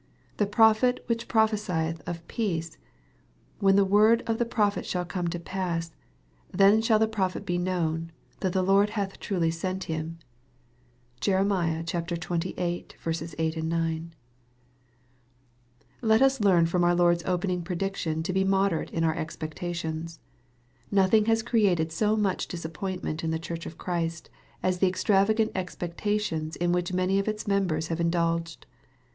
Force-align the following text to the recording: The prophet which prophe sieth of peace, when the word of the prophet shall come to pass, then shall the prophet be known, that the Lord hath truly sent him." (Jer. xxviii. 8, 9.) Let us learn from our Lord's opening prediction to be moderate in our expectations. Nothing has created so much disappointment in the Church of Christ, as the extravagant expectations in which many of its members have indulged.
The 0.37 0.47
prophet 0.47 1.03
which 1.05 1.27
prophe 1.27 1.51
sieth 1.57 2.01
of 2.07 2.27
peace, 2.27 2.79
when 3.59 3.75
the 3.75 3.85
word 3.85 4.23
of 4.25 4.39
the 4.39 4.45
prophet 4.47 4.83
shall 4.83 5.05
come 5.05 5.27
to 5.27 5.37
pass, 5.39 5.91
then 6.51 6.81
shall 6.81 6.97
the 6.97 7.07
prophet 7.07 7.45
be 7.45 7.59
known, 7.59 8.11
that 8.39 8.51
the 8.51 8.63
Lord 8.63 8.89
hath 8.97 9.19
truly 9.19 9.51
sent 9.51 9.83
him." 9.83 10.17
(Jer. 11.19 11.45
xxviii. 11.87 12.53
8, 12.57 13.63
9.) 13.63 14.13
Let 16.01 16.21
us 16.23 16.41
learn 16.41 16.65
from 16.65 16.83
our 16.83 16.95
Lord's 16.95 17.23
opening 17.25 17.61
prediction 17.61 18.23
to 18.23 18.33
be 18.33 18.43
moderate 18.43 18.89
in 18.89 19.03
our 19.03 19.13
expectations. 19.15 20.19
Nothing 20.89 21.25
has 21.25 21.43
created 21.43 21.91
so 21.91 22.15
much 22.17 22.47
disappointment 22.47 23.23
in 23.23 23.29
the 23.29 23.37
Church 23.37 23.67
of 23.67 23.77
Christ, 23.77 24.31
as 24.63 24.79
the 24.79 24.87
extravagant 24.87 25.51
expectations 25.53 26.55
in 26.55 26.71
which 26.71 26.91
many 26.91 27.19
of 27.19 27.27
its 27.27 27.47
members 27.47 27.89
have 27.89 27.99
indulged. 27.99 28.65